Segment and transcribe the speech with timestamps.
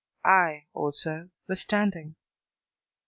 [0.25, 2.15] I, also, was standing.